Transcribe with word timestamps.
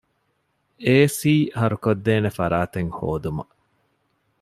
އޭ.ސީ 0.83 1.33
ހަރުކޮށްދޭނެ 1.59 2.29
ފަރާތެއް 2.37 2.91
ހޯދުމަށް 2.97 3.53